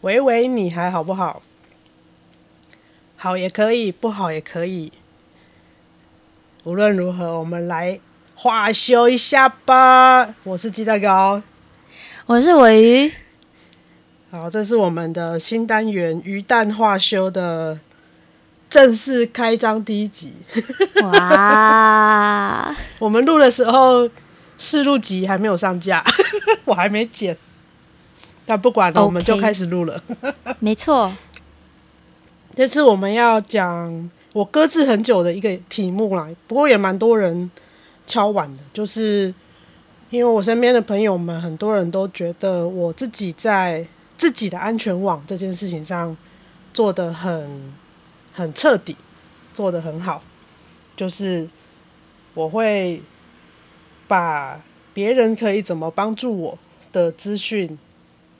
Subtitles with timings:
[0.00, 1.40] 喂喂，你还好不好？
[3.16, 4.92] 好也可以，不好也可以。
[6.64, 7.98] 无论如何，我们来
[8.34, 10.34] 话休一下吧。
[10.44, 11.42] 我是鸡蛋糕，
[12.26, 13.12] 我是尾鱼。
[14.30, 17.78] 好，这是我们的新单元“鱼蛋化修”的
[18.70, 20.32] 正式开张第一集。
[21.02, 22.74] 哇！
[22.98, 24.08] 我们录的时候
[24.56, 26.02] 试录集还没有上架，
[26.64, 27.36] 我还没剪。
[28.46, 30.02] 但不管了.我们就开始录了。
[30.60, 31.12] 没错，
[32.56, 37.50] 这次我们要讲我搁置很久的一个题目啦，不过也蛮多人
[38.06, 39.34] 敲碗的，就是
[40.14, 46.16] 因为我身边的朋友们很多人都觉得我自己在自己的安全网这件事情上
[46.72, 47.72] 做得很
[48.32, 48.96] 很彻底，
[49.52, 50.22] 做得很好，
[50.96, 51.48] 就是
[52.32, 53.02] 我会
[54.06, 54.60] 把
[54.92, 56.58] 别人可以怎么帮助我
[56.92, 57.78] 的资讯。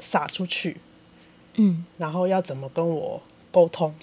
[0.01, 0.77] 撒出去，
[1.55, 3.95] 嗯，然后要怎么跟我沟通？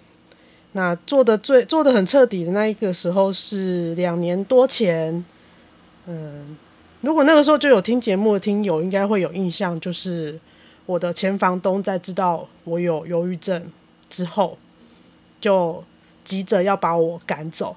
[0.71, 5.23] 那做的最做的很彻底的那一个时候是两年多前，
[6.07, 6.57] 嗯，
[7.01, 10.39] 如果那个时候就有听节目的听友应该会有印象，就是
[10.85, 13.63] 我的前房东在知道我有忧郁症
[14.09, 14.57] 之后，
[15.39, 15.83] 就
[16.23, 17.75] 急着要把我赶走，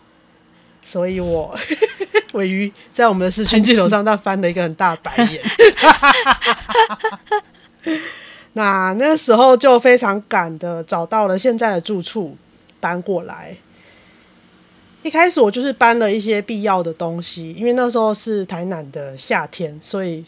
[0.82, 1.58] 所以我
[2.32, 5.42] 鮪鱼在我们的视讯镜头上，他翻了一个很大白眼。
[8.52, 12.36] 那那个时候就非常赶的找到了现在的住处，
[12.78, 13.56] 搬过来。
[15.04, 20.24] 一开始我就是搬了一些必要的东西，因为那时候是台南的夏天，所以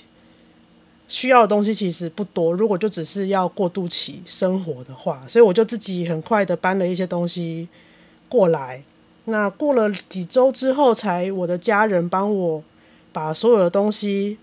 [1.08, 2.52] 需要的东西其实不多。
[2.52, 7.66] 如果就只是要过渡期生活的话，所以我就自己很快的搬了一些东西
[8.28, 8.82] 过来。
[9.24, 12.62] 那过了几周之后，才我的家人帮我
[13.12, 14.36] 把所有的东西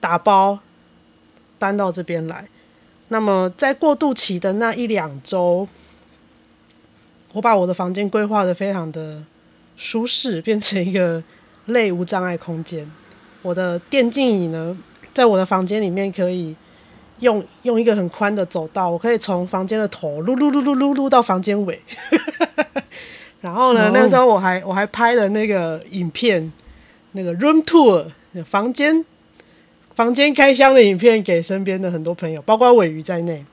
[0.00, 0.58] 打包。
[1.60, 2.48] 搬到这边来，
[3.08, 5.66] 那么在过渡期的那一两周，
[7.32, 9.24] 我把我的房间规划得非常的
[9.78, 11.22] 舒适，变成一个
[11.66, 12.86] 类无障碍空间。
[13.40, 14.76] 我的电竞椅呢，
[15.14, 16.54] 在我的房间里面可以
[17.20, 21.80] 用用一个很宽的走道，我可以从房间的头撸撸撸撸撸撸到房间尾。
[23.40, 26.52] 然后呢，那时候我还我还拍了那个影片，
[27.12, 28.04] 那个 room tour
[28.44, 29.04] 房间。
[29.94, 33.44] 房间开箱的影片给身边的很多朋友，包括尾鱼在内，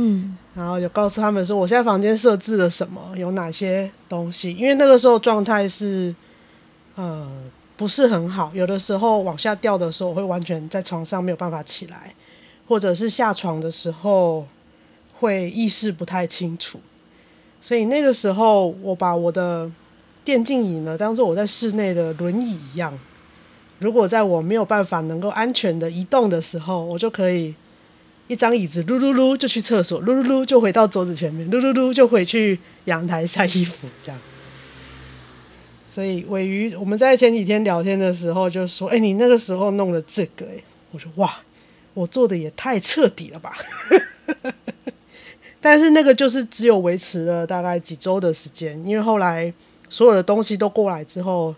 [0.00, 4.52] 嗯，然后就告诉他们说，我现在房间设置了什么，有哪些东西。
[4.52, 6.14] 因为那个时候状态是，
[6.94, 7.28] 呃，
[7.76, 12.14] 不是很好，有的时候往下掉的时候，我会完全在床上没有办法起来，
[12.68, 14.46] 或者是下床的时候
[15.18, 16.78] 会意识不太清楚。
[17.60, 19.68] 所以那个时候，我把我的
[20.24, 22.96] 电竞椅呢，当做我在室内的轮椅一样。
[23.80, 27.52] 如果在我没有办法能够安全的移动的时候，我就可以
[28.28, 34.20] 一张椅子噜噜噜就去厕所，噜噜噜就回到桌子前面，噜噜噜就回去阳台晒衣服，这样。
[35.90, 40.62] 所以尾鱼，我们在前几天聊天的时候就说：“哎，你那个时候弄了这个，哎，
[40.92, 41.38] 我说哇，
[41.94, 43.56] 我做的也太彻底了吧。
[45.60, 49.52] ”但是那个就是只有维持了大概几周的时间，因为后来
[49.90, 51.54] 所有的东西都过来之后。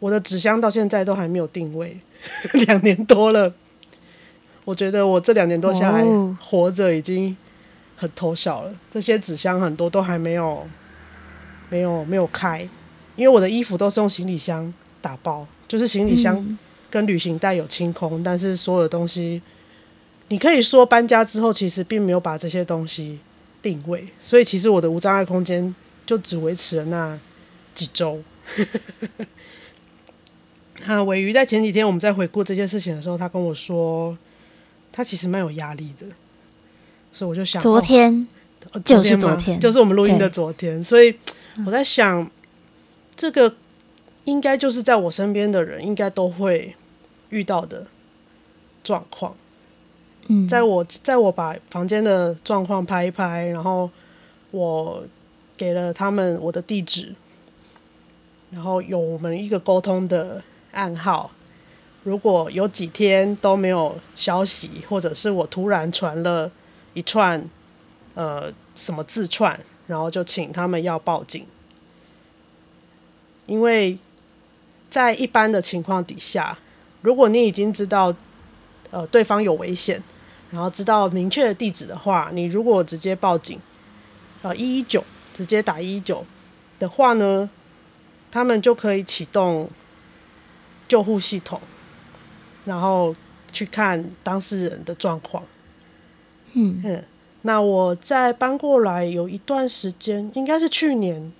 [0.00, 1.96] 我的纸箱到现在都还没有定位，
[2.66, 3.50] 两年多了。
[4.64, 6.04] 我觉得我这两年多下来
[6.40, 7.36] 活着已经
[7.96, 8.74] 很偷笑了。
[8.90, 10.66] 这些纸箱很多都还没有，
[11.68, 12.68] 没有没有开，
[13.16, 16.58] 因为我的衣服都是用行李箱打包，就是行李箱
[16.90, 19.42] 跟旅行袋有清空，但是所有的东西，
[20.28, 23.18] 你可以说搬家之后其实并没有把这些东西
[23.60, 25.74] 定位，所以其实我的无障碍空间
[26.06, 27.18] 就只维持了那
[27.74, 28.22] 几周。
[30.86, 34.16] 啊，尾鱼在前几天我们在回顾这件事情的时候，他跟我说，
[34.96, 36.06] 他其实蛮有压力的，
[37.12, 38.28] 所以我就想，昨天，
[38.70, 41.12] 哦，就是昨天，就是我们录音的昨天，所以
[41.66, 42.30] 我在想，
[43.16, 43.52] 这个
[44.22, 46.76] 应该就是在我身边的人应该都会
[47.30, 47.84] 遇到的
[48.84, 49.34] 状况。
[50.28, 53.90] 嗯，在我在我把房间的状况拍一拍，然后
[54.52, 55.04] 我
[55.56, 57.12] 给了他们我的地址，
[58.52, 60.42] 然后有我们一个沟通的。
[60.76, 61.30] 暗号，
[62.04, 66.50] 如果有几天都没有消息，或者是我突然传了
[66.92, 67.42] 一串
[68.14, 71.46] 呃什么字串，然后就请他们要报警，
[73.46, 73.98] 因为
[74.90, 76.58] 在一般的情况底下，
[77.00, 78.14] 如果你已经知道
[78.90, 80.02] 呃对方有危险，
[80.50, 83.58] 然后知道明确的地址的话，你如果直接报警，
[84.42, 85.02] 呃一一九
[85.32, 86.24] 直接打一一九
[86.78, 87.48] 的话呢，
[88.30, 89.70] 他们就可以启动
[90.86, 91.60] 救护系统，
[92.64, 93.14] 然后
[93.52, 95.42] 去看当事人的状况。
[96.52, 97.04] 嗯嗯，
[97.42, 101.32] 那我在搬过来有一段时间，应该是去年。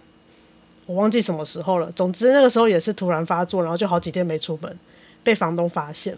[0.86, 1.90] 我忘记什么时候了。
[1.92, 4.78] 总之那个时候也是突然发作，然后就好几天没出门，
[5.22, 6.14] 被房东发现。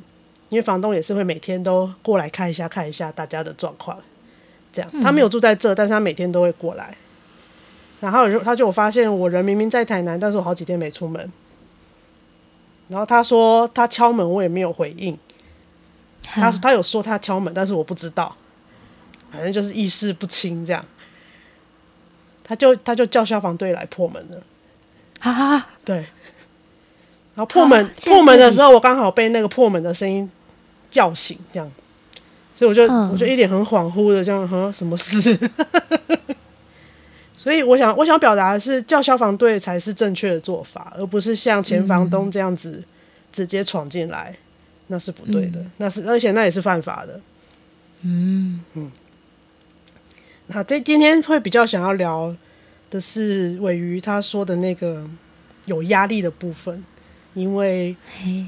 [0.48, 3.98] 因为房东也是会每天都过来看一下看一下大家的状况，
[4.72, 4.90] 这样。
[5.02, 6.96] 他没有住在这，但是他每天都会过来。
[8.00, 11.32] 然后他就发现我人明明在台南，但是我好几天没出门。
[12.88, 15.16] 然后他说他敲门，我也没有回应。
[16.22, 18.34] 他他有说他敲门，但是我不知道，
[19.30, 20.84] 反正就是意识不清这样。
[22.42, 24.42] 他就他就叫消防队来破门了。
[25.20, 25.96] 啊，对，
[27.34, 30.30] 然后破门、啊、破门的时候，我刚好被那个破门的声音
[30.90, 31.70] 叫醒，这样，
[32.54, 35.36] 所以我就、嗯、我就一脸很恍惚的这样，哼，什么事？
[37.46, 42.82] 所以我想我想表达的是，叫消防队才是正确的做法，而不是像前房东这样子
[43.30, 44.38] 直接闯进来，嗯、
[44.88, 47.20] 那是不对的，嗯、那是而且那也是犯法的。
[48.02, 48.90] 嗯嗯，
[50.48, 52.34] 那这今天会比较想要聊。
[52.88, 55.04] 的是尾鱼他说的那个
[55.66, 56.84] 有压力的部分，
[57.34, 57.94] 因为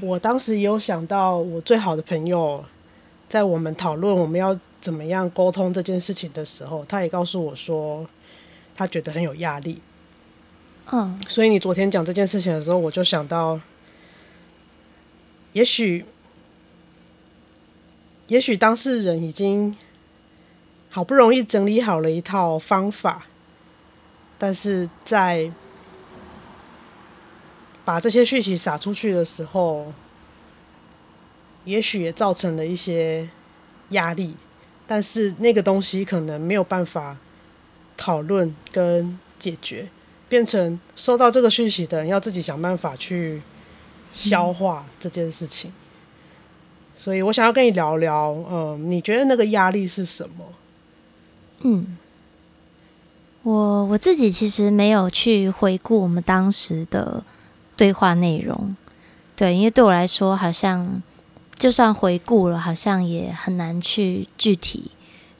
[0.01, 2.63] 我当时也有想到我最好的朋友，
[3.29, 8.05] 在我们讨论我们要怎么样沟通这件事情的时候，他也告诉我说
[8.79, 9.81] 他觉得很有压力。
[10.89, 13.59] 嗯，所以你昨天讲这件事情的时候，我就想到，
[15.51, 16.05] 也许，
[18.27, 19.75] 也许当事人已经
[20.89, 23.25] 好不容易整理好了一套方法。
[24.37, 25.51] 但是在
[27.83, 29.91] 把这些讯息撒出去的时候，
[31.65, 33.27] 也许也造成了一些
[33.89, 34.37] 压力，
[34.87, 37.17] 但是那个东西可能没有办法
[37.99, 39.89] 讨论跟解决，
[40.29, 43.41] 变成收到这个讯息的人要自己想办法去
[44.13, 45.73] 消化这件事情。
[46.97, 50.45] 所以我想要跟你聊聊，嗯，你觉得那个压力是什么？
[51.63, 51.97] 嗯。
[53.43, 57.23] 我我自己其实没有去回顾我们当时的
[57.77, 58.75] 对话内容，
[59.33, 61.01] 对，因为对我来说，好像
[61.57, 64.91] 就算回顾了，好像也很难去具体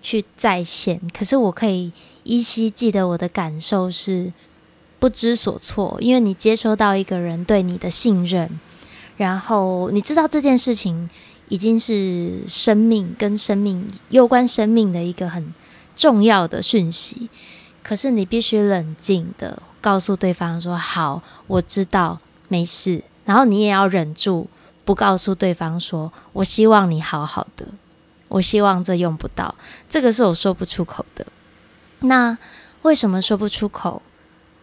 [0.01, 1.01] 去再现。
[1.13, 1.91] 可是我可以
[2.29, 4.31] 依稀记得我的感受是
[4.99, 8.59] 不知所措，因为你接收到一个人对你的信任，
[9.17, 11.09] 然后你知道这件事情
[11.47, 15.51] 已经是生命跟生命攸关生命的一个很
[15.95, 17.31] 重要的讯息。
[17.81, 24.47] 可是你必须冷静的告诉对方说：“好，我知道，没事。”然后你也要忍住
[24.85, 27.65] 不告诉对方说：“我希望你好好的，
[28.27, 29.55] 我希望这用不到。”
[29.89, 31.25] 这个是我说不出口的。
[32.01, 32.37] 那
[32.83, 34.01] 为什么说不出口？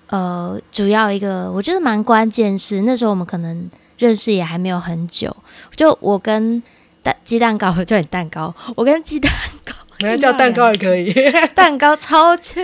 [0.09, 3.69] 呃，主要一个我觉得蛮关键是那时候我们可能
[3.99, 5.35] 认识也还没有很久，
[5.75, 6.63] 就我跟
[7.03, 9.33] 蛋鸡蛋糕，我 叫你蛋糕，我跟鸡蛋
[9.65, 9.75] 糕。
[10.03, 11.11] 没有叫蛋糕也可以，
[11.55, 12.55] 蛋糕超级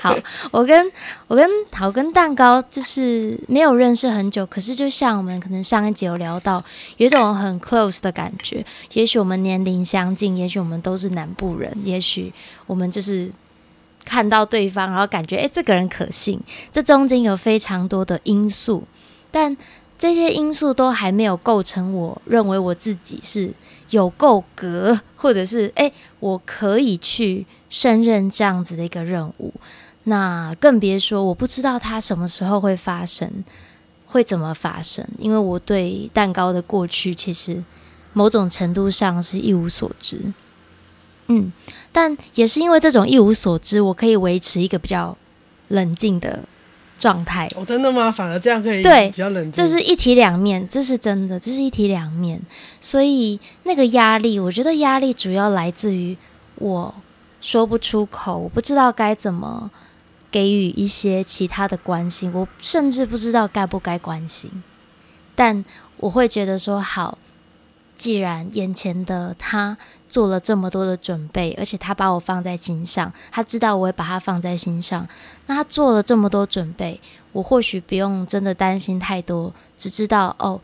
[0.00, 0.16] 好。
[0.52, 0.92] 我跟
[1.26, 6.64] 我跟好跟蛋糕就是没有认识很久，可是就像我们可能上一集有聊到，
[6.96, 8.64] 有一种很 close 的感觉。
[8.92, 12.32] 也许我们年龄相近，也许我们都是南部人，也许
[12.68, 13.28] 我们就是
[14.04, 16.40] 看到对方，然后感觉诶，这个人可信。
[16.72, 18.84] 这中间有非常多的因素，
[19.30, 19.56] 但
[19.98, 23.52] 这些因素都还没有构成我认为我自己是。
[23.90, 29.52] 有够格，或者是诶，我可以去胜任这样子的一个任务，
[30.04, 33.28] 那更别说我不知道它什么时候会发生，
[34.06, 35.04] 会怎么发生？
[35.18, 37.64] 因为我对蛋糕的过去其实
[38.12, 40.32] 某种程度上是一无所知，
[41.26, 41.52] 嗯，
[41.92, 45.16] 但也是因为这种一无所知，我可以维持一个比较
[45.68, 46.40] 冷静的。
[47.00, 48.12] 状态哦，真的吗？
[48.12, 49.52] 反而这样可以对，比较冷静。
[49.52, 52.38] 这是一体两面，这是真的，这是一体两面。
[52.78, 56.14] 所以那个压力，我觉得压力主要来自于
[56.56, 56.94] 我
[57.40, 59.70] 说不出口，我不知道该怎么
[60.30, 64.50] 给予一些其他的关心，我甚至不知道该不该关心。
[65.34, 65.64] 但
[65.96, 67.16] 我会觉得说，好，
[68.00, 69.76] 既然眼前的他。
[70.10, 75.06] 做了这么多的准备，而且他把我放在心上，他知道我会把他放在心上。
[75.46, 80.60] 那他做了这么多准备，我或许不用真的担心太多，只知道哦，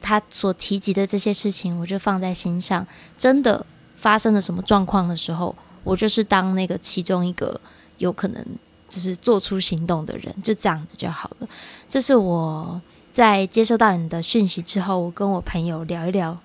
[0.00, 2.86] 他所提及的这些事情，我就放在心上。
[3.18, 3.66] 真的
[3.98, 5.54] 发生了什么状况的时候，
[5.84, 7.60] 我就是当那个其中一个
[7.98, 8.42] 有可能
[8.88, 11.48] 就是做出行动的人，就这样子就好了。
[11.90, 12.80] 这是我
[13.12, 16.38] 在接收到你的讯息之后，我跟我朋友聊一聊，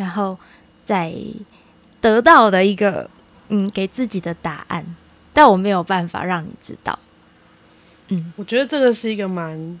[0.00, 0.36] 然后。
[0.82, 1.14] 再
[2.00, 3.08] 得到的一个
[3.48, 4.84] 嗯给自己的答案，
[5.32, 6.98] 但我没有办法让你知道。
[8.08, 9.78] 嗯，我觉得这个是一个蛮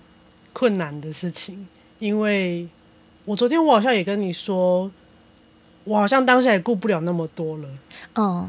[0.52, 1.66] 困难的事情，
[1.98, 2.68] 因为
[3.24, 4.88] 我昨天我好像也跟你说，
[5.82, 7.68] 我好像当下也顾不了那么多了。
[8.14, 8.48] 嗯，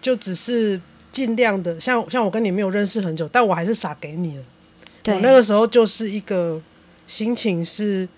[0.00, 0.80] 就只是
[1.12, 4.44] 尽量的，像像我跟你没有认识很久，但我还是撒给你了。
[5.02, 6.62] 对，我那个时候就是一个
[7.06, 8.08] 心情是，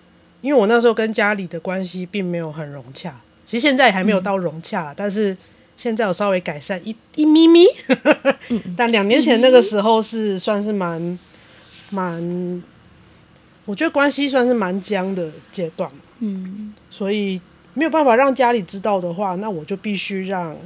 [0.43, 3.15] 因为我那时候跟家里的关系并没有很融洽，
[3.47, 5.35] 其实现在还没有到融洽，嗯、但是
[5.77, 7.65] 现在有稍微改善一一咪咪。
[8.77, 11.19] 但两年前那个时候是算是蛮
[11.91, 12.63] 蛮，
[13.65, 15.91] 我觉得关系算是蛮僵的阶段。
[16.19, 17.41] 嗯，所以
[17.75, 20.57] 没有办法让家里知道的话，那我就必须让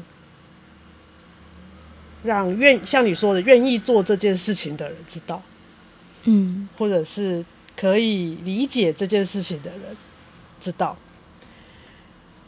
[2.25, 5.43] 让愿像你说的愿意做这件事情的人知道。
[6.25, 7.45] 嗯，或者是
[7.77, 9.97] 可以理解这件事情的人
[10.59, 10.97] 知道，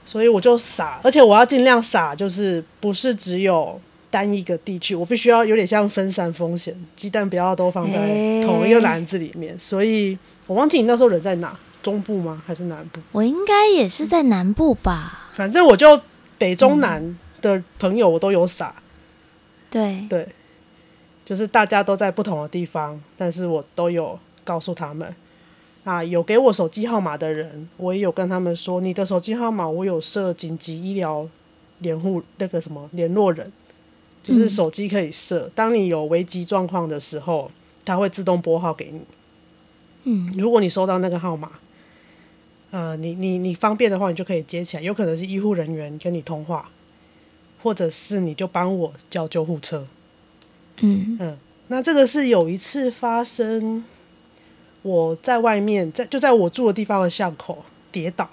[0.06, 3.80] 所以我就撒，而且我要尽量撒，就是不是只有
[4.10, 7.98] 单一个地区，我必须要有点像分散风险，鸡蛋不要都放在
[8.42, 9.58] 同一个篮子里面。
[9.58, 12.42] 所以我忘记你那时候人在哪，中部吗？
[12.46, 13.00] 还是南部？
[13.12, 15.30] 我应该也是在南部吧。
[15.34, 16.00] 反正我就
[16.38, 18.74] 北中南的朋友我都有撒。
[19.68, 20.26] 对对。
[21.24, 24.18] 就是大家都在不同的地方，但是我都有
[24.48, 25.14] 告诉他们。
[25.84, 31.26] 啊，有给我手机号码的人，我也有跟他们说，你的手机号码我有设紧急医疗
[31.78, 33.50] 联护那个什么联络人，
[34.22, 37.50] 就是手机可以设，嗯、当你有危机状况的时候，
[37.86, 39.00] 它会自动拨号给你。
[40.04, 41.52] 嗯，如果你收到那个号码，
[42.70, 46.68] 呃，你你你方便的话，你就可以接起来，有可能是医护人员跟你通话，
[47.62, 49.86] 或者是你就帮我叫救护车。
[50.80, 51.38] 嗯嗯，
[51.68, 53.82] 那这个是有一次发生，
[54.82, 58.28] 我在外面，在就在我住的地方的巷口跌倒，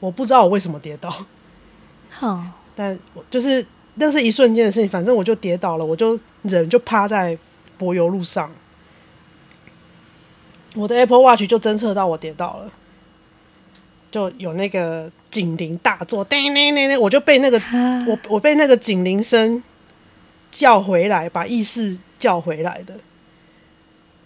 [0.00, 1.24] 我不知道我为什么跌倒，
[2.10, 7.36] 好，但我就是那是一瞬间的事情，反正我就跌倒了，我就人就趴在
[7.76, 8.50] 柏油路上，
[10.74, 12.72] 我的 Apple Watch 就侦测到我跌倒了，
[14.10, 17.60] 就有那个警铃大作，叮叮叮叮，我就被那个
[18.06, 19.62] 我我被那个警铃声。
[20.54, 22.92] 叫回来，把意识叫回来的。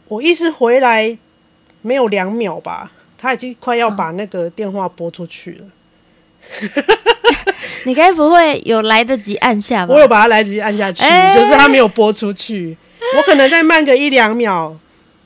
[0.08, 1.16] 我意识回来
[1.86, 5.64] 没有两秒吧，他已经快要把那个电话拨出去了。
[7.86, 9.94] 你该不会有来得及按下吧？
[9.94, 12.76] 我有把它来得及按下去，欸、就是他没有拨出去。
[13.16, 14.76] 我可能再慢个一两秒，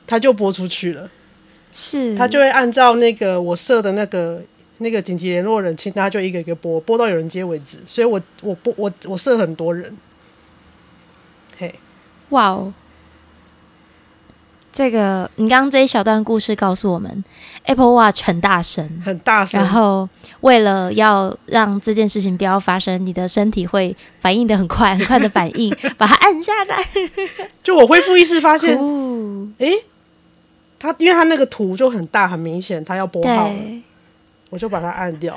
[0.05, 1.09] 他就拨出去了。
[1.71, 4.39] 是，他就会按照那个我设的那个
[4.77, 7.77] 那个紧急联络人，请他就一个一个拨，拨到有人接为止。
[7.87, 9.97] 所以我我拨我我设很多人。
[11.57, 11.73] 嘿
[12.29, 12.71] 哇哦！
[14.73, 17.23] 这个你刚刚这一小段故事告诉我们
[17.63, 19.59] ，Apple Watch 很大声，很大声。
[19.59, 20.07] 然后
[20.39, 26.85] 为了要让这件事情不要发生，你的身体会反应的很快，很快的反应，把它按下来。
[27.61, 28.77] 就我恢复意识，发现，
[29.59, 29.85] 哎、欸，
[30.79, 33.81] 它因为它那个图就很大，很明显，它要拨号了，
[34.49, 35.35] 我就把它按掉。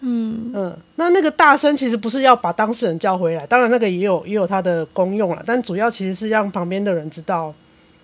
[0.00, 7.52] 嗯嗯，那那个大声其实不是要把当事人叫回来，当然那个也有也有它的功用了，但主要其实是让旁边的人知道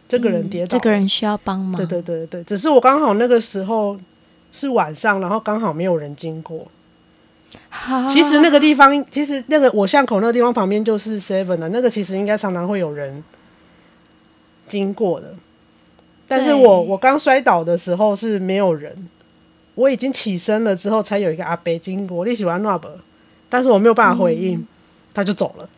[0.07, 1.77] 这个人跌倒，嗯，这个人需要帮忙。
[1.77, 3.99] 对对对对，只是我刚好那个时候
[4.53, 6.67] 是晚上，然后刚好没有人经过。
[7.69, 13.23] 哈其实那个地方，其实那个我巷口那个地方旁边就是 Seven 的，那个其实应该常常会有人
[14.69, 15.35] 经过的，
[16.27, 19.09] 但是我我刚摔倒的时候是没有人。
[19.77, 22.25] 我已经起身了之后，才有一个阿伯经过。
[22.25, 22.87] 你喜欢那不？
[23.49, 24.67] 但是我没有办法回应，嗯、
[25.13, 25.69] 他就走了。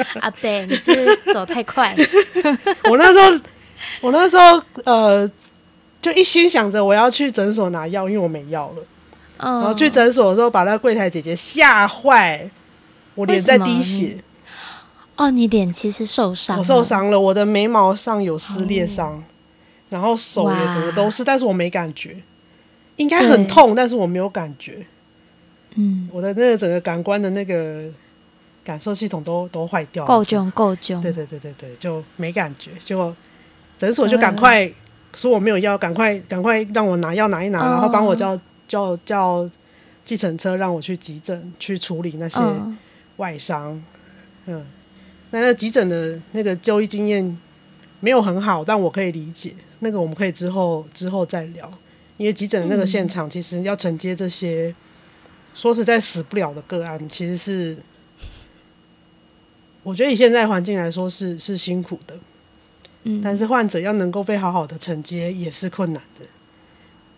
[0.20, 1.94] 阿贝，你是不是走太快？
[2.90, 3.40] 我那时候，
[4.00, 5.30] 我那时候，呃，
[6.00, 8.82] 就一心想着我要去诊所拿药，因为我没药了。
[9.38, 12.50] 哦、然后去诊所的时候，把那个柜台姐姐吓坏，
[13.14, 14.18] 我脸在滴血。
[15.16, 19.12] 哦，你脸其实受伤，我受伤了，我的眉毛上有撕裂伤。
[19.12, 19.22] 哦
[19.90, 22.14] 然后手也整个都是，但是我没感觉，
[22.96, 24.86] 应该很痛，但是我没有感觉。
[25.76, 27.84] 嗯，我的那个整个感官的那个
[28.68, 31.00] 感受系统都都坏掉了，够重够重。
[31.00, 32.72] 对对对对对，就没感觉。
[32.78, 33.16] 结果
[33.78, 34.70] 诊所就赶快
[35.14, 39.48] 说我没有药，赶快赶快让我拿药拿一拿，然后帮我叫叫叫
[40.04, 42.38] 计程车让我去急诊去处理那些
[43.16, 43.82] 外伤。
[44.44, 44.66] 嗯，
[45.30, 47.38] 那那急诊的那个就医经验
[48.00, 49.54] 没有很好，但我可以理解。
[49.78, 51.70] 那个我们可以之后之后再聊，
[52.18, 54.74] 因为急诊的那个现场其实要承接这些，嗯、
[55.54, 57.74] 说实在死不了的个案，其实是
[59.88, 62.14] 我觉得以现在环境来说是是辛苦的，
[63.04, 66.26] 嗯，但是患者要能够被好好的承接也是困难的，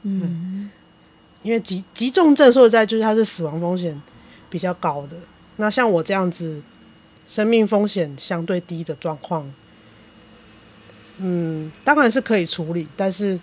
[0.03, 0.71] 嗯，
[1.43, 4.01] 因为急急重症说实在就是它是死亡风险
[4.49, 5.17] 比较高的。
[5.57, 6.63] 那像我这样子，
[7.27, 9.53] 生命风险相对低的状况，
[11.19, 13.41] 嗯，当然是可以处理，但是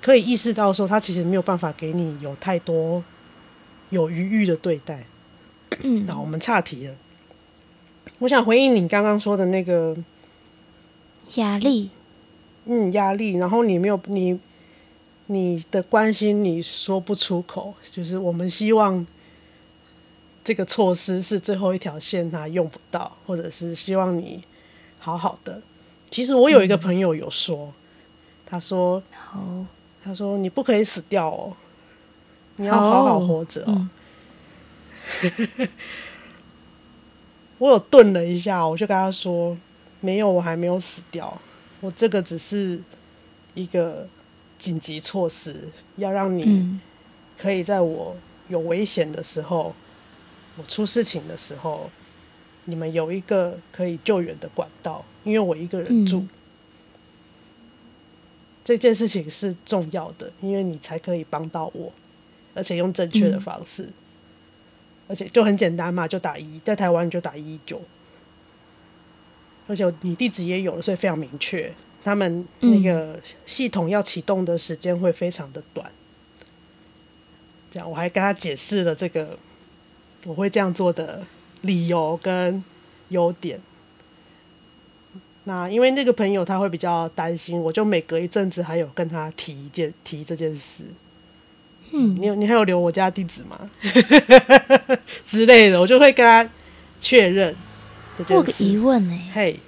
[0.00, 3.04] 可以意识到说，他其实没有办法给你有太多
[3.90, 5.06] 有余裕的对待。
[5.84, 6.94] 嗯，那我们岔题了。
[8.22, 9.96] 我想回应你刚刚说的那个
[11.34, 11.90] 压力，
[12.66, 14.38] 嗯，压力，然后你没有你
[15.26, 19.04] 你的关心你说不出口，就是我们希望
[20.44, 24.44] 这个措施是最后一条线，它用不到，或者是希望你
[25.00, 25.60] 好好的。
[26.08, 27.72] 其实我有一个朋友有说，嗯、
[28.46, 29.42] 他说，好，
[30.04, 31.52] 他说你不可以死掉哦，
[32.54, 33.18] 你要好好。
[33.18, 33.88] 活着哦。
[35.22, 35.68] 嗯
[37.62, 39.56] 我有顿了一下，我就跟他说
[40.02, 41.40] ：“没有，我还没有死掉。
[41.80, 42.82] 我这个只是
[43.54, 44.04] 一个
[44.58, 45.54] 紧急措施，
[45.94, 46.80] 要让你
[47.38, 48.16] 可以在我
[48.48, 49.72] 有危险的时候，
[50.56, 51.88] 我出事情的时候，
[52.64, 55.04] 你们有一个可以救援的管道。
[55.22, 56.26] 因为我一个人住，
[58.64, 61.92] 这件事情是重要的，因为你才可以帮到我，
[62.54, 63.88] 而且用正确的方式。”
[65.08, 67.80] 而且就很简单嘛，就打一，在台湾就打一一九，
[69.66, 71.72] 而且你地址也有了，所以非常明确。
[72.04, 75.90] 他们那个系统要启动的时间会非常的短。
[77.70, 79.38] 这样，我还跟他解释了这个
[80.24, 81.24] 我会这样做的
[81.60, 82.62] 理由跟
[83.08, 83.60] 优点。
[85.44, 90.84] 那因为那个朋友他会比较担心，我就每隔一阵子还有跟他提一件提这件事。
[91.94, 93.58] 嗯，你有你还有留我家地址吗？
[95.26, 96.48] 之类的，我就会跟他
[96.98, 97.54] 确认
[98.16, 98.34] 这件事。
[98.34, 99.60] 我有个疑问呢、欸，嘿，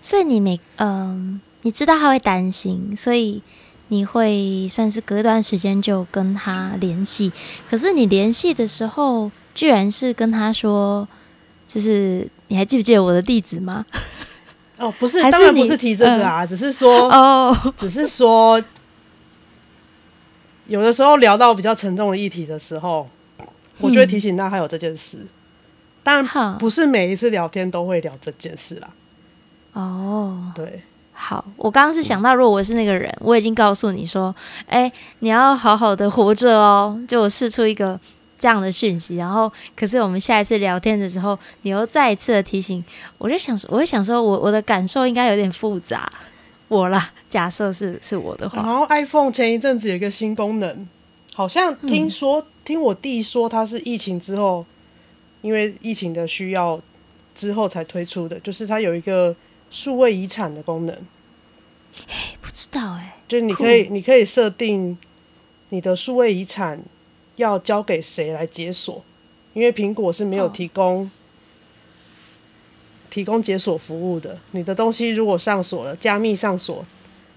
[0.00, 3.42] 所以你每嗯、呃，你知道他会担心，所以
[3.88, 7.32] 你会算是隔一段时间就跟他联系。
[7.68, 11.08] 可是你联系的时候，居然是跟他说，
[11.66, 13.84] 就是你还记不记得我的地址吗？
[14.78, 18.62] 哦，不是，当然不是提这个啊，呃、只是说哦，只是说。
[20.72, 23.06] 有的时候聊到比较沉重的议题的时候，
[23.78, 25.18] 我就会提醒他还有这件事，
[26.02, 26.26] 但
[26.58, 28.88] 不是每一次聊天都会聊这件事啦。
[29.74, 30.82] 哦，对，
[31.12, 34.34] 好，我刚刚是想到，如果我是那个人，我已经告诉你说，
[34.66, 38.00] 哎，你要好好的活着哦，就我试出一个
[38.38, 42.82] 这样的讯息，然后，可是我们下一次聊天的时候，你又再一次的提醒，
[43.18, 46.10] 我就想，我会想说我我的感受应该有点复杂。
[46.72, 48.56] 我啦，假设是是我的话。
[48.56, 50.88] 然后 iPhone 前一阵子有一个新功能，
[51.34, 54.64] 好像听说、嗯、听我弟说，它是疫情之后，
[55.42, 56.80] 因为疫情的需要
[57.34, 59.36] 之后才推出的，就是它有一个
[59.70, 60.96] 数位遗产的功能。
[62.08, 64.96] 哎，不知道哎、欸，就是你可以你可以设定
[65.68, 66.80] 你的数位遗产
[67.36, 69.04] 要交给谁来解锁，
[69.52, 71.02] 因为苹果是没有提供。
[71.02, 71.10] 哦
[73.12, 76.82] 提供解锁服务的，你的东西如果上锁了，加密上锁，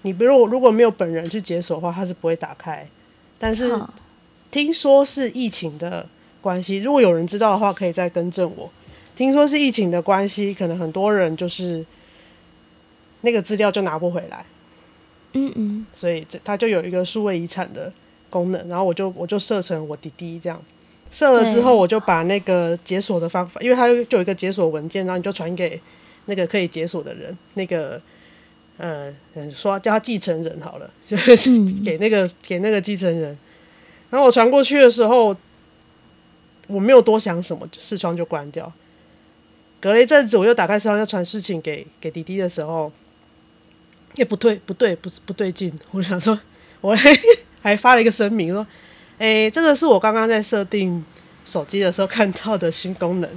[0.04, 2.88] 你比如如果没有本人去解锁的话，它是不会打开。
[3.38, 3.70] 但是
[4.50, 6.08] 听说是疫情的
[6.42, 8.72] 关系，如果有人知道的话，可以再更正我。
[9.18, 11.86] 听说是疫情的关系，可能很多人就是
[13.20, 14.46] 那个资料就拿不回来。
[15.34, 17.92] 嗯嗯，所以这它就有一个数位遗产的
[18.30, 20.58] 功能，然后我就我就设成我弟弟这样。
[21.12, 25.80] 设了之后，我就把那个解锁的方法，因为它就有一个解锁文件，然后你就传给
[26.26, 28.02] 那个可以解锁的人，那个
[28.78, 29.14] 呃，
[29.56, 31.36] 说叫他继承人好了，就是
[31.86, 33.38] 给那个给那个继承人。
[34.10, 35.36] 然后我传过去的时候，
[36.68, 38.72] 我没有多想什么，视窗就关掉。
[39.80, 42.92] 隔了一阵子，我又打开视窗要传事情给给弟弟的时候，
[44.16, 45.72] 也不对，不对，不是不对劲。
[45.92, 46.38] 我想说，
[46.82, 47.18] 我还
[47.62, 48.66] 还发了一个声明说。
[49.18, 51.04] 哎、欸，这个是我刚刚在设定
[51.46, 53.30] 手机的时候看到的新功能，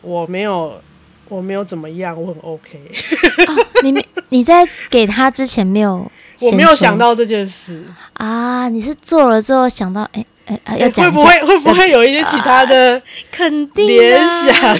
[0.00, 0.80] 我没有，
[1.28, 2.80] 我没有怎么样，我很 OK。
[3.46, 8.68] 哦、你没你在给他之前没有，我没有想到这件事啊！
[8.68, 14.78] 你是做了之后想到，哎、欸、哎、欸，要讲会不会会不会有一些其他的、啊、肯定联想？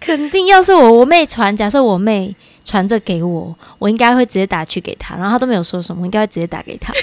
[0.00, 6.92] 肯定，要是我我妹传，假设我妹传这给我，我应该会直接打去给他，然后他都没有说什么，我应该会直接打给他。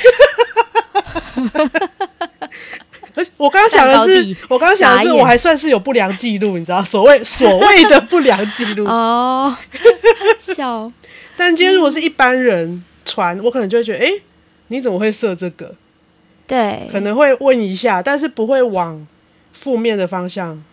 [3.37, 9.55] 我刚刚想的是，我刚刚想的是，我还算是有不良记录，你知道，所谓 所谓的不良记录哦，
[10.39, 10.89] 笑。
[11.35, 14.09] 但今天如果是一般人传，我可能就会觉得，哎，
[14.69, 15.75] 你怎么会设这个？
[16.47, 19.05] 对，可能会问一下，但是不会往
[19.51, 20.63] 负面的方向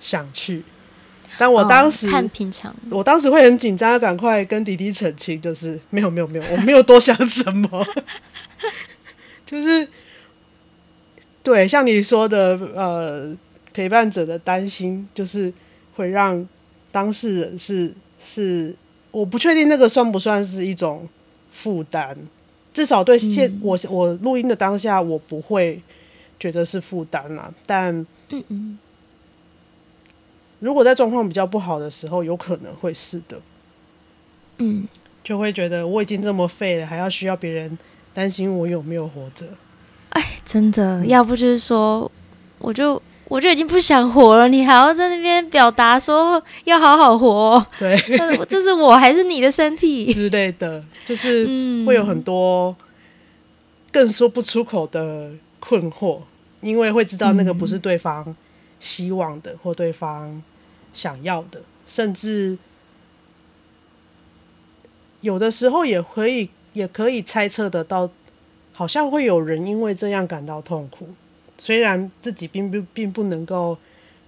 [0.00, 0.62] 想去。
[1.38, 7.84] 但我当时看平常，我当时会很紧张，要赶快跟弟弟澄清，就是没有没有没有，我没有多想什么，
[9.44, 9.88] 就是。
[11.42, 13.36] 对，像你说的，呃，
[13.72, 15.52] 陪伴者的担心，就是
[15.96, 16.46] 会让
[16.92, 18.74] 当事人是是，
[19.10, 21.08] 我不确定那个算不算是一种
[21.50, 22.16] 负担，
[22.72, 25.82] 至少对现、嗯、我我录音的当下，我不会
[26.38, 27.52] 觉得是负担啦。
[27.66, 27.94] 但
[28.30, 28.78] 嗯嗯，
[30.60, 33.40] 如果在状况比较不好的时候，有可能会是的。
[34.58, 34.86] 嗯，
[35.24, 37.76] 就会觉得我已经这么废了，还要需要别人
[38.14, 39.46] 担心我有没有活着。
[40.12, 42.10] 哎，真的，要不就是说，
[42.58, 47.96] 我就我就已经不想活了，你还要在那边表达说要好好活，对，
[48.46, 50.12] 这是我还是你的身体。
[50.12, 51.46] 之类的，就是
[51.86, 52.76] 会有很多
[53.90, 56.20] 更说不出口的困惑，
[56.60, 58.36] 因为会知道那个不是对方
[58.78, 60.42] 希望的或对方
[60.92, 62.58] 想要的，甚至
[65.22, 68.10] 有的时候也可以也可以猜测得到。
[68.72, 71.06] 好像会有人因为这样感到痛苦，
[71.58, 73.76] 虽然自己并不并不能够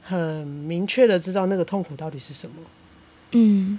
[0.03, 2.57] 很明确的知道那个痛苦到底是什么。
[3.33, 3.79] 嗯，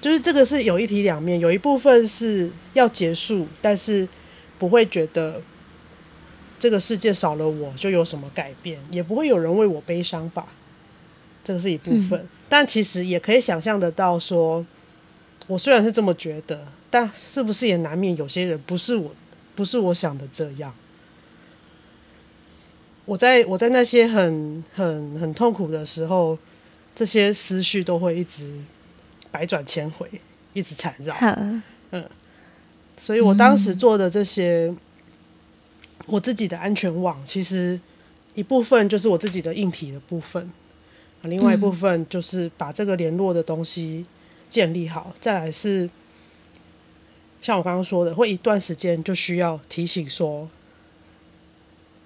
[0.00, 4.06] 就是这个是有一体两面，有一部分是要结束，但是
[4.58, 5.40] 不会觉得
[6.58, 10.46] 这个世界少了我就有什么改变，也不会有人为我悲伤吧。
[11.42, 14.66] 这个是一部分，嗯，但其实也可以想象得到说，说
[15.46, 19.10] 我虽然是这么觉得，但是不是也难免有些人不是我。
[19.60, 20.72] 不是我想的这样。
[23.04, 26.38] 我在我在那些很很很痛苦的时候，
[26.94, 28.54] 这些思绪都会一直
[29.30, 30.10] 百转千回，
[30.54, 31.14] 一直缠绕。
[31.90, 32.08] 嗯，
[32.98, 34.74] 所以我当时做的这些，
[36.06, 37.78] 我自己的安全网，其实
[38.34, 40.50] 一部分就是我自己的硬体的部分，
[41.24, 44.06] 另外一部分就是把这个联络的东西
[44.48, 45.90] 建立好，再来是。
[47.42, 50.48] 像我刚刚说的，会一段时间就需要提醒说，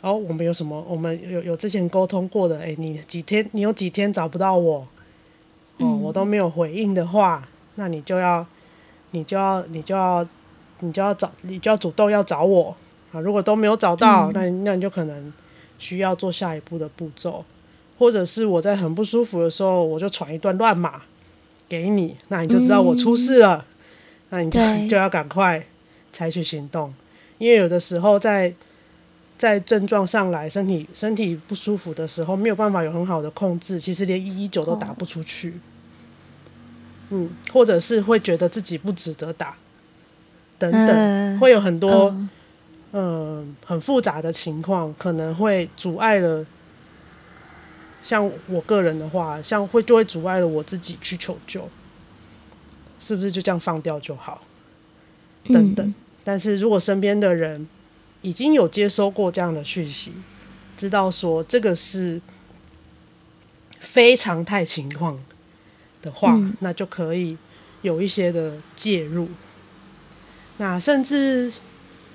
[0.01, 0.85] 哦，我们有什么？
[0.89, 3.49] 我们有有之前沟通过的，哎，你几天？
[3.53, 4.87] 你有几天找不到我？
[5.79, 8.47] 哦，我都没有回应的话，那你就要，
[9.11, 10.25] 你就要，你就要，
[10.79, 12.77] 你就要找，你就要主动要找我
[13.13, 13.19] 啊！
[13.19, 15.33] 如果都没有找到，那那你就可能
[15.81, 17.45] 需要做下一步的步骤，
[17.99, 21.03] 或者是我在很不舒服的时候，我就传一段乱码
[21.69, 23.67] 给你，那你就知道我出事了。
[24.35, 24.59] 那你就
[24.91, 25.65] 就要赶快
[26.13, 26.93] 采取行动，
[27.39, 28.53] 因为有的时候在
[29.39, 35.51] 在症状上来，身体身体不舒服的时候，没有办法有很好的控制，其实连一一九都打不出去。
[35.51, 35.55] 哦。
[37.11, 39.55] 嗯，或者是会觉得自己不值得打，
[40.59, 42.09] 等等，呃、会有很多
[42.91, 46.45] 嗯、呃、很复杂的情况，可能会阻碍了。
[48.03, 51.69] 像我个人的话，像会就会阻碍了我自己去求救。
[53.01, 54.43] 是不是就这样放掉就好？
[55.45, 55.87] 等等。
[55.87, 57.69] 嗯、但是如果身边的人
[58.23, 60.13] 已经有接收过这样的讯息，
[60.77, 62.21] 知道说这个是
[63.79, 65.23] 非常态情况
[66.01, 67.37] 的话，嗯，那就可以
[67.83, 69.29] 有一些的介入。
[70.57, 71.53] 那甚至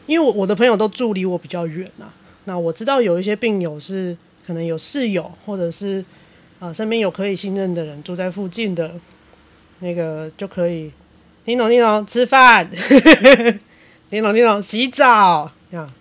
[0.08, 2.12] 因为我我的朋友都住离我比较远啊，
[2.46, 6.04] 那我知道有一些病友是可能有室友，或者是
[6.60, 9.00] 啊、呃、身边有可以信任的人住在附近的。
[9.80, 10.92] 那个就可以，
[11.46, 12.70] 叮咚叮咚吃饭，
[14.10, 15.92] 叮咚叮咚洗澡，这样，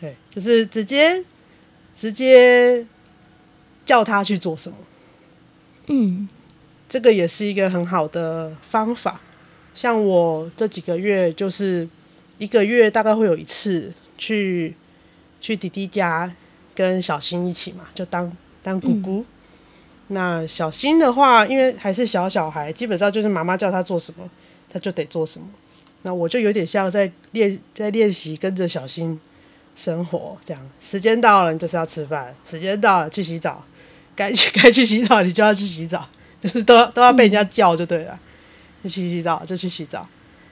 [0.00, 1.22] 对，就是直接
[1.94, 2.86] 直接
[3.84, 4.76] 叫他去做什么，
[5.88, 6.28] 嗯，
[6.88, 9.20] 这个也是一个很好的方法。
[9.74, 11.88] 像我这几个月，就是
[12.38, 14.74] 一个月大概会有一次去
[15.40, 16.32] 去弟弟家，
[16.74, 18.30] 跟小新一起嘛，就当
[18.62, 19.20] 当姑姑。
[19.20, 19.26] 嗯
[20.12, 24.28] 那小新的话，因为还是小小孩，基本上就是妈妈叫他做什么，
[24.68, 25.46] 他就得做什么。
[26.02, 29.20] 那我就有点像在练，在练习跟着小新
[29.76, 30.60] 生活这样。
[30.80, 33.64] 时间到了，你就是要吃饭；时间到了，去洗澡。
[34.16, 36.04] 该去该去洗澡，你就要去洗澡，
[36.42, 38.18] 就是都都要被人家叫就对了。
[38.82, 40.04] 你去洗澡就去洗澡，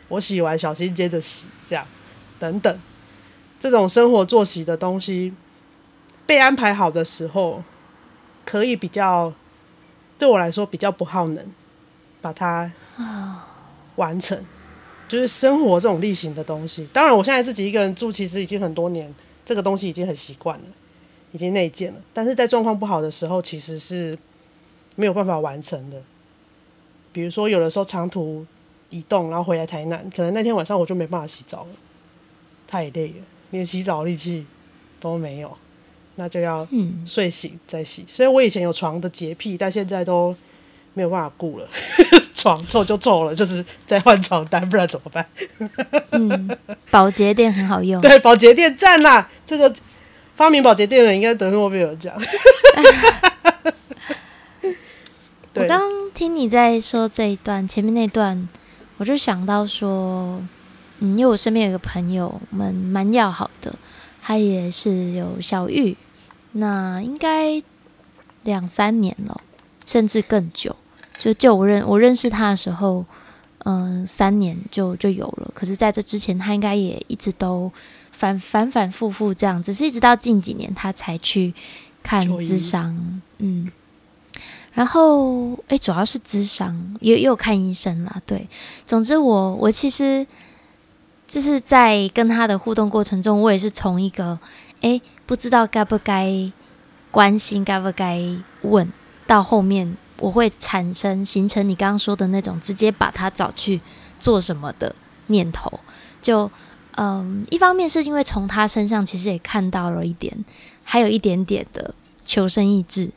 [0.07, 1.85] 我洗完，小新接着洗，这样
[2.39, 2.81] 等等。
[3.59, 5.35] 这种生活作息的东西
[6.25, 7.65] 被安排好的时候，
[8.45, 9.35] 可以比较。
[10.19, 11.47] 对我来说比较不耗能，
[12.21, 12.71] 把它
[13.97, 14.37] 完成，
[15.07, 16.89] 就是生活这种例行的东西。
[16.93, 19.15] 当然，我现在自己一个人住，其实已经很多年，
[19.47, 20.65] 这个东西已经很习惯了，
[21.33, 22.01] 已经内建了。
[22.13, 24.19] 但是在状况不好的时候，其实是
[24.97, 26.03] 没有办法完成的。
[27.13, 28.45] 比如说，有的时候长途
[28.91, 31.71] 移动，然后回来台南，可能那天晚上我就没办法洗澡了，
[32.67, 34.47] 太累了，连洗澡力气
[34.99, 35.57] 都没有。
[36.21, 36.67] 那就要
[37.07, 40.35] 睡醒再洗，嗯，所以我以前有床的洁癖，但现在都
[40.93, 41.69] 没有办法顾了。
[42.35, 45.25] 床臭就臭了，就是再换床单，不然怎么办？
[46.11, 46.59] 嗯，
[46.91, 49.31] 保洁垫很好用，对，保洁垫赞啦。
[49.47, 49.73] 这个
[50.35, 52.15] 发明保洁垫的人应该得诺贝尔奖。
[55.55, 55.81] 我刚
[56.13, 58.49] 听你在说这一段前面那段，
[58.97, 60.43] 我就想到说，
[60.99, 63.73] 嗯，因为我身边有一个朋友，我们蛮要好的，
[64.23, 65.97] 他也是有小玉，
[66.53, 67.63] 那应该
[68.45, 69.41] 两三年了，
[69.87, 70.75] 甚至更久。
[71.17, 73.05] 就就我认我认识他的时候，
[73.65, 75.51] 嗯、呃，三年就就有了。
[75.55, 77.71] 可是在这之前，他应该也一直都
[78.13, 81.53] 反反反复复这样，只是一直到近几年他才去
[82.03, 83.71] 看智商，嗯。
[84.73, 88.23] 然后，哎，主要是智商，也也有看医生啦。
[88.25, 88.49] 对，
[88.87, 90.25] 总之我我其实
[91.27, 94.39] 就是在跟他的互动过程中，我也是从一个
[94.83, 96.51] 哎不知道该不该
[97.11, 98.19] 关心，该不该
[98.63, 98.91] 问，
[99.27, 103.79] 到后面我会产生形成你刚刚说的那种直接把他找去
[104.19, 105.81] 做什么的念头。
[106.23, 106.51] 就
[106.97, 110.35] 嗯，一方面是因为从他身上其实也看到了一点，
[110.83, 113.11] 还有一点点的求生意志。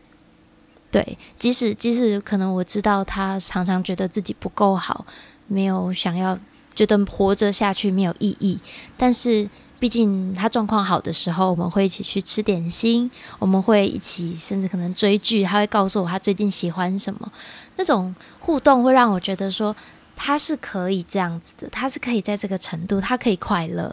[0.91, 5.05] 对，即使即使可能我知道他常常觉得自己不够好，
[5.47, 6.37] 没有想要
[6.75, 8.59] 觉得活着下去没有意义，
[8.97, 9.49] 但是
[9.81, 17.31] 毕竟他状况好的时候，我们会一起去吃点心，我们会一起甚至可能追剧，他会告诉我他最近喜欢什么，
[17.77, 19.75] 那种互动会让我觉得说
[20.15, 23.91] 他是可以这样子的，他是可以在这个程度，他可以快乐，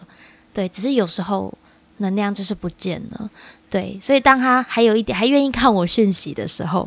[0.53, 1.51] 对，只是有时候
[1.97, 3.31] 能量就是不见了。
[3.71, 6.87] 对，所以当他还有一点还愿意看我讯息的时候，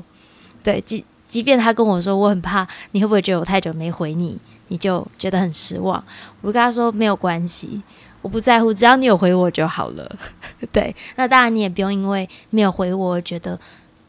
[0.61, 6.03] 对，即即便他跟我说我很怕，你会不会觉得我太久没回你，你就觉得很失望？
[6.41, 7.81] 我就跟他说没有关系，
[8.21, 10.15] 我不在乎，只要你有回我就好了。
[10.71, 13.59] 对，那当然你也不用因为没有回我觉得。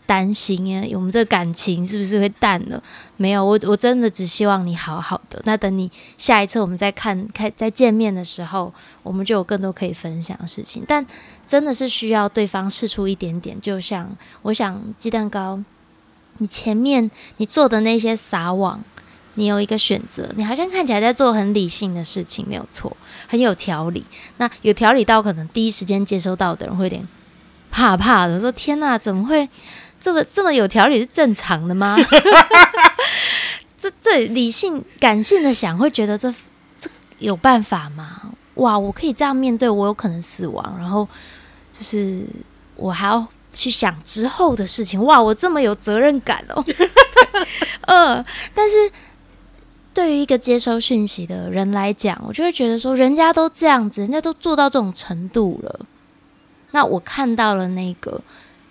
[0.04, 2.82] 担心耶，我们这个感情是不是会淡了？
[3.16, 5.40] 没有，我我真的只希望你好好的。
[5.44, 10.84] 那等你下一次我们再看、开、再见面的时候，我们就有更多可以分享的事情。
[10.86, 11.06] 但
[11.46, 15.58] 真的是需要对方试出一点点，就像我想鸡蛋糕，
[16.38, 18.84] 你前面你做的那些撒网，
[19.34, 24.04] 你有一个选择，你好像看起来在做很理性的事情，没有错，很有条理。
[24.36, 27.06] 那有条理到可能第一时间接收到的人会有点
[27.70, 29.48] 怕怕的，说天哪，怎么会？
[30.00, 31.96] 这么这么有条理是正常的吗？
[33.78, 36.32] 这这理性感性的想会觉得这
[36.76, 38.20] 这有办法吗？
[38.54, 41.08] 哇，我可以这样面对，我有可能死亡，然后
[41.70, 42.26] 就是
[42.74, 45.02] 我还要去想之后的事情。
[45.04, 46.64] 哇，我这么有责任感哦。
[47.82, 48.90] 嗯、 呃，但是
[49.94, 55.80] 对于一个接收讯息的人来讲，我就会觉得说，人家都这样子，人家都做到这种程度了，
[56.70, 58.20] 那我看到了那个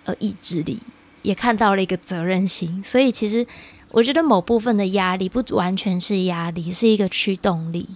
[0.04, 0.78] 呃意志力。
[1.22, 3.46] 也看到了一个责任心，所以其实
[3.92, 7.88] 我觉得某部分的压力不完全是压力，是一个驱动力，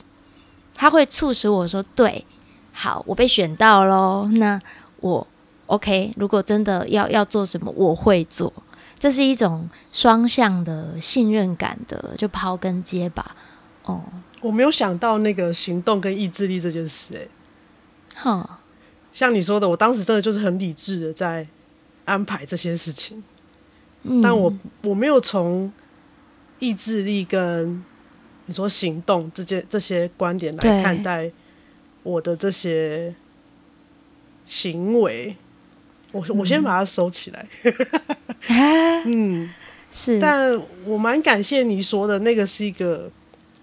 [0.76, 2.24] 它会促使我说：“对，
[2.72, 4.62] 好，我被选到喽，那
[5.00, 5.26] 我
[5.66, 6.12] OK。
[6.16, 8.52] 如果真的要要做什么，我会做。”
[8.98, 13.36] 这是一种双向的信任感的，就抛跟接吧。
[13.84, 14.02] 哦，
[14.40, 17.28] 我没有想到那个行动跟意志力这件事，哎，
[18.14, 18.60] 哈，
[19.12, 21.46] 像你说的，我当时真的就是很理智的在。
[22.06, 23.20] 安排这些事情，
[24.22, 25.72] 但我我没有从
[26.60, 27.84] 意志力跟
[28.44, 31.28] 你说行动这些这些观点来看待
[32.04, 33.12] 我的这些
[34.46, 35.36] 行为。
[36.12, 37.46] 我我先把它收起来。
[39.04, 39.50] 嗯，
[39.90, 43.10] 是，但我蛮感谢你说的那个是一个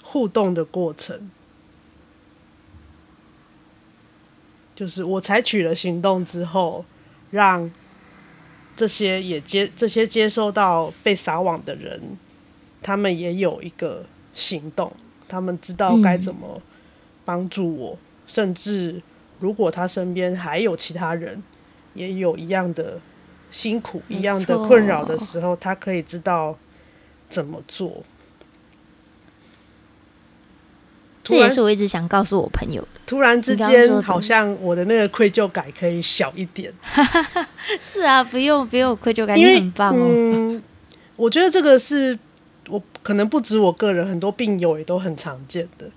[0.04, 1.30] 互动的过程，
[4.76, 6.86] 就是我采取了行动之后，
[7.32, 7.72] 让。
[8.76, 12.02] 这些也接这些接收到被撒网的人，
[12.82, 14.04] 他们也有一个
[14.34, 14.92] 行动，
[15.28, 16.60] 他们知道该怎么
[17.24, 19.00] 帮助我，嗯、甚至
[19.40, 21.44] 如果他身边还有其他人
[21.94, 23.00] 也有一样的
[23.52, 26.58] 辛苦、一样的困扰的时候，他可以知道
[27.30, 28.04] 怎么做。
[31.24, 33.00] 这也是我一直想告诉我朋友的。
[33.06, 36.74] 突然之间，好像我的那个愧疚感可以小一点。
[37.80, 40.06] 是啊，不用不用愧疚感，因为你很棒哦。
[40.06, 40.62] 嗯，
[41.16, 42.20] 我觉得这个是
[42.68, 45.90] 我可能不止我个人，很多病友也都很常见的，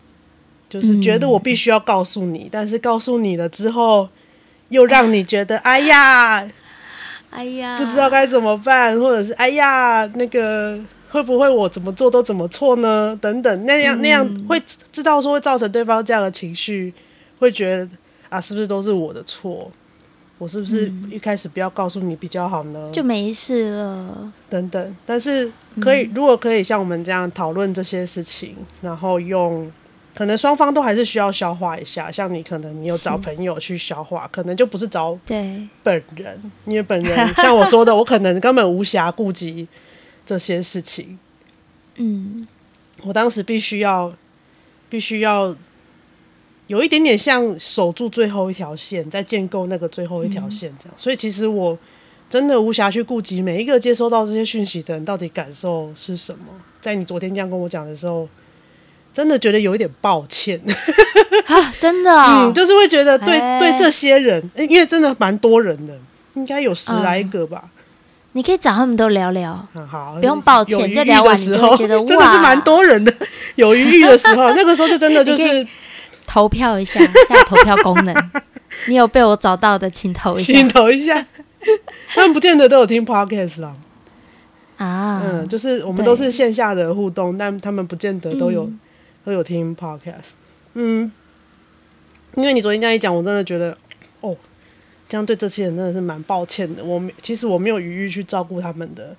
[0.69, 4.09] 就是觉得我必须要告诉你，嗯，但是告诉你了之后，
[4.69, 6.49] 又让你觉得哎呀，
[7.31, 10.79] 哎呀，不知道该怎么办，或者是哎呀那个。
[11.09, 13.17] 会不会我怎么做都怎么错呢？
[13.23, 14.61] 等等，那样那样会
[14.93, 16.93] 知道说会造成对方这样的情绪，
[17.39, 17.89] 会觉得
[18.29, 19.71] 啊，是不是都是我的错？
[20.37, 22.91] 我是不是一开始不要告诉你比较好呢？
[22.93, 24.31] 就没事了。
[24.51, 25.51] 等等，但是
[25.81, 29.71] 可以，如果可以像我们这样讨论这些事情，然后用
[30.17, 32.11] 可能双方都还是需要消化一下。
[32.11, 39.69] 像你可能你有找朋友去消化，可能就不是找对本人，因为本人 像我说的，我可能根本无暇顾及
[40.25, 41.19] 这些事情。
[41.97, 42.49] 嗯，
[43.03, 44.11] 我当时必须要，
[44.89, 45.55] 必须要
[46.67, 50.95] 有一点点像守住最后一条线，在建构那个最后一条线这样。
[50.97, 51.79] 所以其实我
[52.31, 56.47] 真的无暇去顾及每一个接收到这些讯息的人到底感受是什么。
[56.81, 58.29] 在你昨天这样跟我讲的时候，
[59.17, 60.61] 真的觉得有一点抱歉
[61.49, 65.95] 啊，真的、哦， 嗯，就是会觉得对、欸、对这些人，因为真的蛮多人的，
[66.35, 67.63] 应该有十来个吧。
[67.65, 67.71] 嗯
[68.37, 73.11] 你可以找他们都聊聊，嗯、好，不用抱歉，就聊完你就觉得 真的是蛮多人的。
[73.55, 75.67] 有余裕的时候，那个时候就真的就是
[76.27, 78.15] 投票一下，下投票功能。
[78.89, 81.25] 你有被我找到的，请投一下，请投一下。
[82.09, 83.75] 他们不见得都有听 podcast 啦。
[84.77, 88.79] 啊，嗯，就是我们都是线下的互动，但他们不见得都有、嗯、
[89.27, 90.31] 都有听 podcast。
[90.75, 91.11] 嗯，
[92.37, 93.77] 因为你昨天这样一讲，我真的觉得
[94.21, 94.35] 哦。
[95.09, 96.85] 这样对这些人真的是蛮抱歉的。
[96.85, 99.17] 我其实我没有余裕去照顾他们的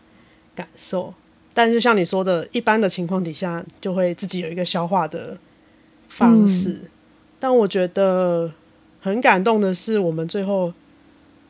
[0.54, 1.14] 感受，
[1.54, 5.38] 但是像你说的，一般的情况底下，就会自己有一个消化的
[6.10, 6.72] 方式。
[6.72, 6.90] 嗯、
[7.40, 8.52] 但我觉得
[9.00, 10.74] 很感动的是，我们最后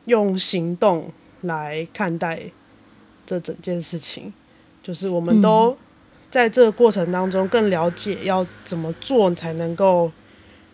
[0.04, 2.42] 用行动来看待
[3.26, 4.32] 这整件事情，
[4.84, 5.76] 就是我们都
[6.30, 10.10] 在这个过程当中更了解要怎么做才能够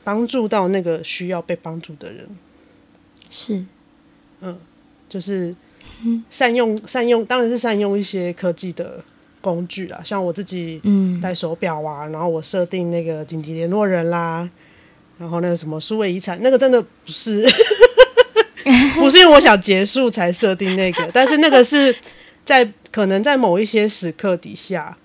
[0.02, 2.26] 帮助到那个需要被帮助的人。
[3.30, 3.64] 是，
[4.40, 4.58] 嗯，
[5.08, 5.54] 就是
[6.28, 9.02] 善用善用，当然是善用一些科技的
[9.40, 10.00] 工具啦。
[10.04, 14.48] 像我自己，嗯，戴手表啊，然后我设定那个紧急联络人啦，
[15.18, 17.44] 然后那个什么数位遗产，那个真的不是，
[18.98, 21.94] 不是因为我想结束才设定那个，但是那个是
[22.44, 24.96] 在可能在某一些时刻底下，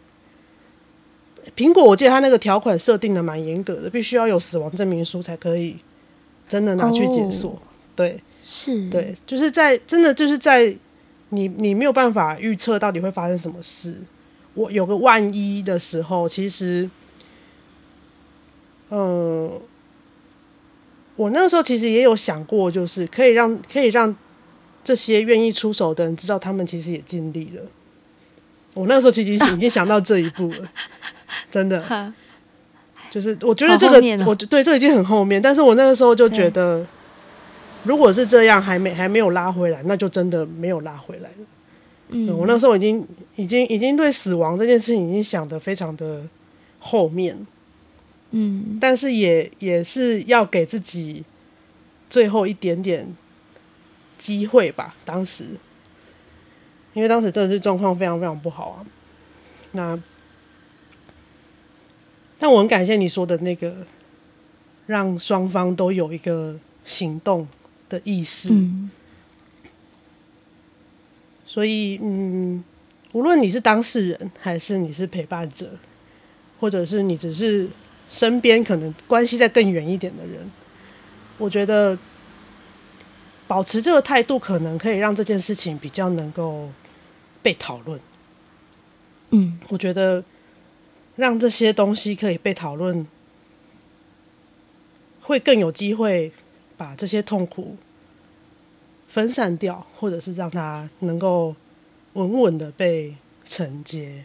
[1.55, 5.77] 苹果我记得它那个条款设定的蛮严格的，必须要有死亡证明书才可以
[6.47, 7.51] 真的拿去解锁。
[7.51, 7.59] 哦
[7.95, 10.73] 对，是，对，就是在真的就是在
[11.29, 13.93] 你你没有办法预测到底会发生什么事，
[14.53, 16.89] 我有个万一的时候，其实，
[18.89, 19.51] 嗯，
[21.17, 24.15] 我那个时候其实也有想过，就是可以让可以让
[24.81, 27.63] 这些愿意出手的人知道，他们其实也尽力了。
[28.75, 30.71] 我那个时候其实已经想到这一步了，
[31.51, 32.13] 真的，
[33.11, 36.85] 就是我觉得这个，我对这已经很后面，但是我那个时候就觉得。
[37.85, 41.35] 如果是这样，还没还没有拉回来，那就真的没有拉回来了。
[42.09, 46.23] 嗯，我那时候已经已经已经对死亡这件事情已经想得非常的
[46.77, 47.47] 后面。
[48.31, 51.23] 嗯，但是也也是要给自己
[52.09, 53.15] 最后一点点
[54.17, 54.93] 机会吧。
[55.05, 55.45] 当时，
[56.93, 58.85] 因为当时真的是状况非常非常不好啊。
[59.71, 59.97] 那，
[62.39, 63.85] 但我很感谢你说的那个，
[64.87, 67.47] 让双方都有一个行动
[67.89, 68.89] 的意识，嗯，
[71.45, 72.63] 所以嗯，
[73.11, 75.69] 无论你是当事人，还是你是陪伴者，
[76.59, 77.69] 或者是你只是
[78.09, 80.49] 身边可能关系再更远一点的人，
[81.37, 81.97] 我觉得
[83.47, 86.69] 保持这个态度，可能可以让这件事情比较能够
[87.41, 87.99] 被讨论。
[89.31, 90.23] 嗯，我觉得
[91.19, 93.05] 让这些东西可以被讨论，
[95.21, 96.31] 会更有机会。
[96.79, 97.75] 把这些痛苦
[99.09, 101.53] 分散掉，或者是让它能够
[102.13, 103.13] 稳稳的被
[103.45, 104.23] 承接。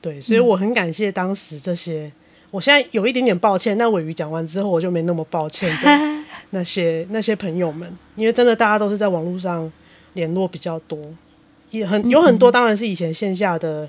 [0.00, 2.06] 对，所以我很感谢当时这些。
[2.06, 2.12] 嗯、
[2.52, 9.70] 我现在有一点点抱歉，那尾鱼讲完之后，我就没那么抱歉的 那些那些朋友们，因为真的大家都是在网络上
[10.14, 10.98] 联络比较多，
[11.72, 13.86] 也很有很多当然是以前线下的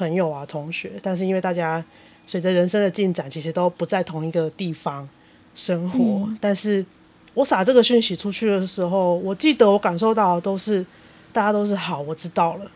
[0.00, 1.84] 朋友啊同学，但是因为大家
[2.24, 5.06] 随着人生的进展，其实都不在同一个地方
[5.54, 6.84] 生活，嗯、但是。
[7.32, 10.84] 我撒这个讯息出去的时候，我记得我感受到的都是，
[11.32, 12.70] 大家都是好，我知道了。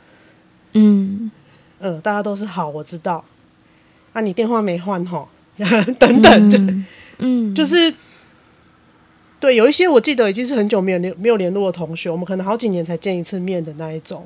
[0.74, 1.28] 嗯
[1.80, 3.24] 嗯，大家都是好，我知道。
[4.12, 5.28] 啊，你电话没换吼？
[5.98, 6.86] 等等的，嗯，
[7.18, 7.92] 嗯， 就是
[9.40, 14.24] 对，有一些我记得已经是很久没有联没有联络的同学，我们可能好几年才见一次面的那一种，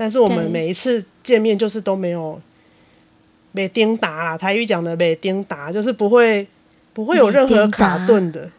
[0.00, 2.40] 但是我们每一次见面就是都没有
[3.52, 6.48] 没丁达啦，台语讲的没丁达，就是不会
[6.94, 8.50] 不会有任何卡顿的。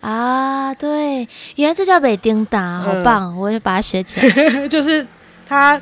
[0.00, 3.32] 啊，对，原来这叫北丁达，好棒！
[3.32, 4.66] 嗯、我也把它学起来。
[4.66, 5.06] 就是
[5.46, 5.80] 它，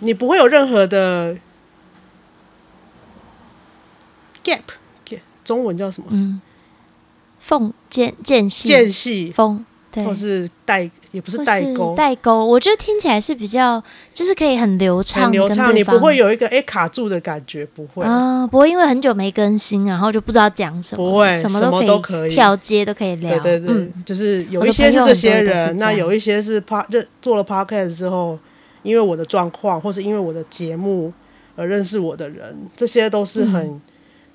[0.00, 1.34] 你不会有任何的
[4.44, 6.08] gap，gap，中文叫什么？
[6.10, 6.38] 嗯，
[7.38, 13.82] 缝间间隙，间隙，缝，对，或是代也不是代沟，代沟，我觉得听起来是比较，
[14.12, 18.04] 就是可以很流畅，很流畅，你不会有一个哎、欸、卡住的感觉，不会。
[18.04, 28.38] 啊，不会因为很久没更新，然后就不知道讲什么，不会，什么都可以跳接都可以聊，对对对，嗯、就是有一些是这些人，那有一些是 Pod 就做了 Podcast 之后，
[28.82, 31.12] 因为我的状况，或是因为我的节目
[31.56, 33.80] 而认识我的人，这些都是很，嗯、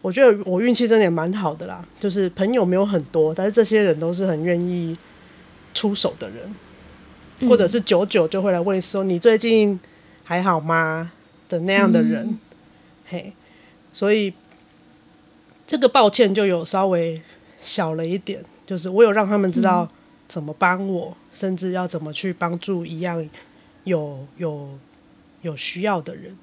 [0.01, 4.93] 我觉得我运气真的也蛮好的啦，就是朋友没有很多，但是这些人都是很愿意
[5.73, 6.53] 出手的人。
[7.41, 9.79] 或者是久久就会来问说，你最近
[10.23, 11.11] 还好吗？
[11.47, 12.39] 的那样的人，嗯、
[13.05, 13.33] 嘿，
[13.93, 14.33] 所以
[15.67, 17.21] 这个抱歉就有稍微
[17.61, 19.87] 小了一点，就是我有让他们知道
[20.27, 23.29] 怎么帮我，嗯、甚至要怎么去帮助一样
[23.83, 24.69] 有有
[25.43, 26.35] 有需要的人。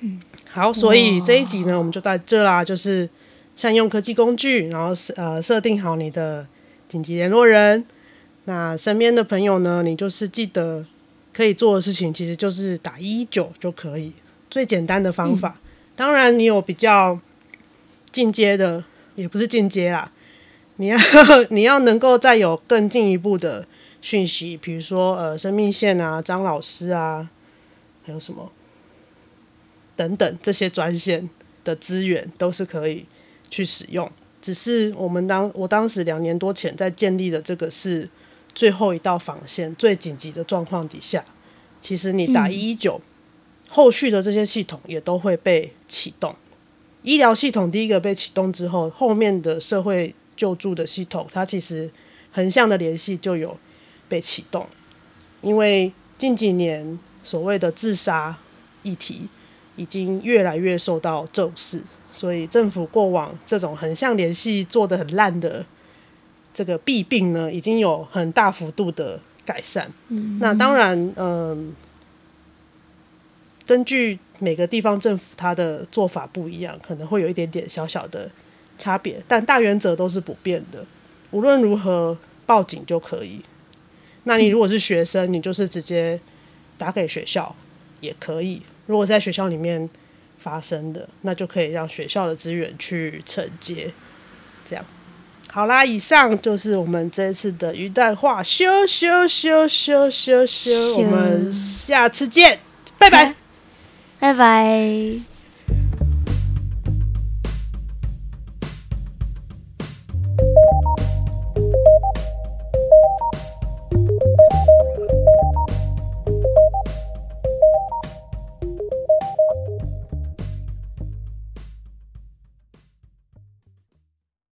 [0.00, 0.20] 嗯，
[0.50, 3.08] 好，所以这一集呢，我们就到这啦，就是
[3.54, 6.44] 善用科技工具，然后呃设定好你的
[6.88, 7.84] 紧急联络人。
[8.48, 9.82] 那身边的朋友呢？
[9.82, 10.86] 你就是记得
[11.32, 14.12] 可以做的事情，其实就是打一一九就可以，
[14.48, 15.58] 最简单的方法。
[15.60, 17.20] 嗯、当然，你有比较
[18.12, 18.84] 进阶的，
[19.16, 20.12] 也不是进阶啦。
[20.76, 20.96] 你要
[21.50, 23.66] 你要能够再有更进一步的
[24.00, 27.28] 讯息，比如说呃，生命线啊，张老师啊，
[28.04, 28.52] 还有什么
[29.96, 31.28] 等等这些专线
[31.64, 33.06] 的资源都是可以
[33.50, 34.08] 去使用。
[34.40, 38.08] 只是我们当我当时两年多前在建立的这个是。
[38.56, 41.22] 最后一道防线，最紧急的状况底下，
[41.82, 42.98] 其实你打一一九，
[43.68, 46.34] 后续的这些系统也都会被启动。
[47.02, 51.90] 医疗系统第一个被启动之后，后面的社会救助的系统，它其实
[52.32, 53.54] 横向的联系就有
[54.08, 54.66] 被启动。
[55.42, 58.38] 因为近几年所谓的自杀
[58.82, 59.28] 议题
[59.76, 65.66] 已经越来越受到重视，所以政府过往这种横向联系做的很烂的。
[66.56, 69.92] 这个弊病呢，已经有很大幅度的改善。
[70.08, 71.72] 嗯，那当然，嗯、呃，
[73.66, 78.30] 根据每个地方政府它的做法不一样，可能会有一点点小小的
[78.78, 80.82] 差别，但大原则都是不变的。
[81.30, 83.42] 无论如何，报警就可以。
[84.24, 86.18] 那你如果是学生，你就是直接
[86.78, 87.54] 打给学校
[88.00, 88.62] 也可以。
[88.86, 89.86] 如果在学校里面
[90.38, 93.92] 发生的，那就可以让学校的资源去承接，
[94.64, 94.82] 这样。
[95.52, 102.58] 好啦，以上就是我们这次的鱼蛋话，咻咻咻咻咻咻，我们下次见，
[102.98, 103.34] 拜拜，
[104.18, 105.35] 拜拜。